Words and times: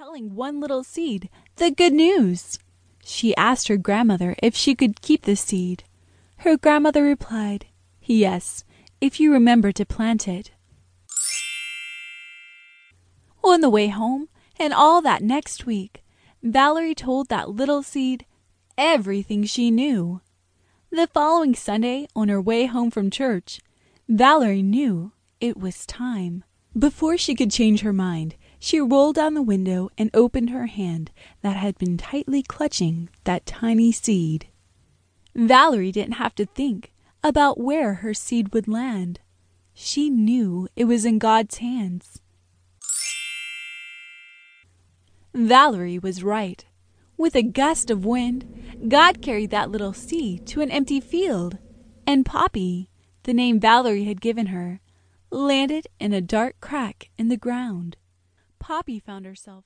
telling 0.00 0.34
one 0.34 0.60
little 0.60 0.82
seed 0.82 1.28
the 1.56 1.70
good 1.70 1.92
news. 1.92 2.58
She 3.04 3.36
asked 3.36 3.68
her 3.68 3.76
grandmother 3.76 4.34
if 4.42 4.56
she 4.56 4.74
could 4.74 5.02
keep 5.02 5.24
the 5.24 5.36
seed. 5.36 5.84
Her 6.38 6.56
grandmother 6.56 7.02
replied, 7.02 7.66
"Yes, 8.00 8.64
if 9.02 9.20
you 9.20 9.30
remember 9.30 9.72
to 9.72 9.84
plant 9.84 10.26
it." 10.26 10.52
On 13.44 13.60
the 13.60 13.68
way 13.68 13.88
home, 13.88 14.30
and 14.58 14.72
all 14.72 15.02
that 15.02 15.22
next 15.22 15.66
week, 15.66 16.02
Valerie 16.42 16.94
told 16.94 17.28
that 17.28 17.50
little 17.50 17.82
seed 17.82 18.24
everything 18.78 19.44
she 19.44 19.70
knew. 19.70 20.22
The 20.88 21.08
following 21.08 21.54
Sunday, 21.54 22.08
on 22.16 22.30
her 22.30 22.40
way 22.40 22.64
home 22.64 22.90
from 22.90 23.10
church, 23.10 23.60
Valerie 24.08 24.62
knew 24.62 25.12
it 25.42 25.58
was 25.58 25.84
time. 25.84 26.42
Before 26.72 27.18
she 27.18 27.34
could 27.34 27.50
change 27.50 27.82
her 27.82 27.92
mind, 27.92 28.36
she 28.60 28.78
rolled 28.78 29.16
down 29.16 29.32
the 29.32 29.42
window 29.42 29.90
and 29.96 30.10
opened 30.12 30.50
her 30.50 30.66
hand 30.66 31.10
that 31.40 31.56
had 31.56 31.78
been 31.78 31.96
tightly 31.96 32.42
clutching 32.42 33.08
that 33.24 33.46
tiny 33.46 33.90
seed. 33.90 34.46
Valerie 35.34 35.90
didn't 35.90 36.14
have 36.14 36.34
to 36.34 36.44
think 36.44 36.92
about 37.24 37.58
where 37.58 37.94
her 37.94 38.12
seed 38.12 38.52
would 38.52 38.68
land. 38.68 39.18
She 39.72 40.10
knew 40.10 40.68
it 40.76 40.84
was 40.84 41.06
in 41.06 41.18
God's 41.18 41.56
hands. 41.58 42.20
Valerie 45.32 45.98
was 45.98 46.22
right. 46.22 46.64
With 47.16 47.34
a 47.34 47.42
gust 47.42 47.90
of 47.90 48.04
wind, 48.04 48.88
God 48.88 49.22
carried 49.22 49.50
that 49.50 49.70
little 49.70 49.94
seed 49.94 50.46
to 50.48 50.60
an 50.60 50.70
empty 50.70 51.00
field, 51.00 51.56
and 52.06 52.26
Poppy, 52.26 52.90
the 53.22 53.32
name 53.32 53.58
Valerie 53.58 54.04
had 54.04 54.20
given 54.20 54.46
her, 54.46 54.80
landed 55.30 55.86
in 55.98 56.12
a 56.12 56.20
dark 56.20 56.60
crack 56.60 57.08
in 57.16 57.28
the 57.28 57.36
ground. 57.36 57.96
Poppy 58.60 59.00
found 59.00 59.24
herself 59.24 59.64